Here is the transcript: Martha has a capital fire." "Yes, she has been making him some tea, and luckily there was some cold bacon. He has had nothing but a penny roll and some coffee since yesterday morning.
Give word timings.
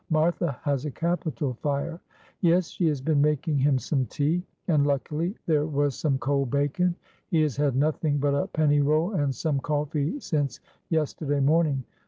Martha 0.09 0.57
has 0.63 0.83
a 0.83 0.89
capital 0.89 1.53
fire." 1.61 1.99
"Yes, 2.39 2.69
she 2.69 2.87
has 2.87 2.99
been 3.01 3.21
making 3.21 3.59
him 3.59 3.77
some 3.77 4.07
tea, 4.07 4.41
and 4.67 4.87
luckily 4.87 5.37
there 5.45 5.67
was 5.67 5.93
some 5.93 6.17
cold 6.17 6.49
bacon. 6.49 6.95
He 7.27 7.43
has 7.43 7.55
had 7.55 7.75
nothing 7.75 8.17
but 8.17 8.33
a 8.33 8.47
penny 8.47 8.79
roll 8.81 9.11
and 9.13 9.35
some 9.35 9.59
coffee 9.59 10.19
since 10.19 10.59
yesterday 10.89 11.39
morning. 11.39 11.83